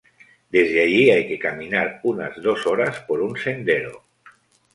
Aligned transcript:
Desde 0.49 0.81
allí 0.81 1.11
hay 1.11 1.27
que 1.27 1.37
caminar 1.37 1.99
unas 2.01 2.31
dos 2.41 2.65
horas 2.65 3.01
por 3.01 3.21
un 3.21 3.37
sendero. 3.37 4.03